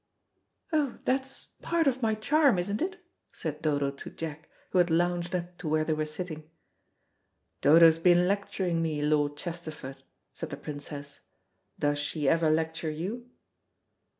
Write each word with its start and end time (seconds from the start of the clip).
"Oh, 0.73 0.97
that's 1.05 1.43
part 1.61 1.85
of 1.85 2.01
my 2.01 2.15
charm, 2.15 2.57
isn't 2.57 2.81
it?" 2.81 3.05
said 3.33 3.61
Dodo 3.61 3.91
to 3.91 4.09
Jack, 4.09 4.49
who 4.71 4.79
had 4.79 4.89
lounged 4.89 5.35
up 5.35 5.59
to 5.59 5.67
where 5.69 5.83
they 5.83 5.93
were 5.93 6.07
sitting. 6.07 6.49
"Dodo's 7.61 7.99
been 7.99 8.27
lecturing 8.27 8.81
me, 8.81 9.03
Lord 9.03 9.37
Chesterford," 9.37 10.01
said 10.33 10.49
the 10.49 10.57
Princess. 10.57 11.19
"Does 11.77 11.99
she 11.99 12.27
ever 12.27 12.49
lecture 12.49 12.89
you?" 12.89 13.29